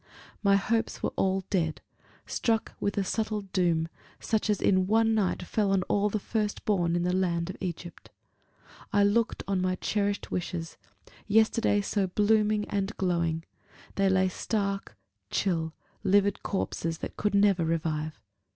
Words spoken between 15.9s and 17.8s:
livid corpses that could never